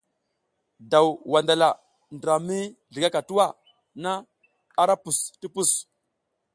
Daw 0.91 1.07
wandala 1.31 1.69
ndra 2.15 2.35
mi 2.47 2.59
zligaka 2.93 3.19
tuwa 3.27 3.47
na 4.03 4.11
ara 4.81 4.95
pus 5.03 5.17
ti 5.39 5.47
pus. 5.53 5.71